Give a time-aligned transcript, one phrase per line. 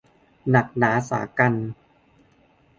[0.49, 1.67] หนักหนาสากรรจ์